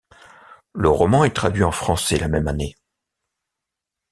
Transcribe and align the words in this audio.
Le 0.73 0.89
roman 0.89 1.25
est 1.25 1.35
traduit 1.35 1.63
en 1.63 1.69
français 1.71 2.17
la 2.17 2.27
même 2.27 2.47
année. 2.47 2.75